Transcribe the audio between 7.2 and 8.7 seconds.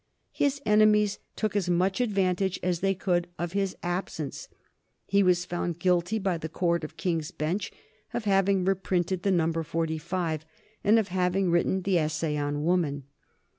Bench of having